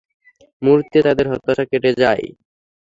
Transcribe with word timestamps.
মুহুর্তে 0.61 0.99
তাদের 1.07 1.25
হতাশা 1.31 1.63
কেটে 1.71 1.91
যায়। 2.01 2.25